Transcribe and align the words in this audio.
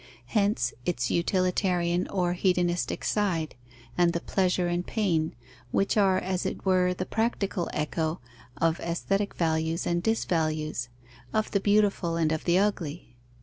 Hence 0.25 0.73
its 0.83 1.11
utilitarian 1.11 2.07
or 2.07 2.33
hedonistic 2.33 3.05
side, 3.05 3.53
and 3.95 4.13
the 4.13 4.19
pleasure 4.19 4.67
and 4.67 4.83
pain, 4.83 5.35
which 5.69 5.95
are, 5.95 6.17
as 6.17 6.43
it 6.43 6.65
were, 6.65 6.91
the 6.95 7.05
practical 7.05 7.69
echo 7.71 8.19
of 8.57 8.79
aesthetic 8.79 9.35
values 9.35 9.85
and 9.85 10.01
disvalues, 10.03 10.87
of 11.33 11.51
the 11.51 11.59
beautiful 11.59 12.15
and 12.17 12.31
of 12.31 12.45
the 12.45 12.57
ugly. 12.57 13.15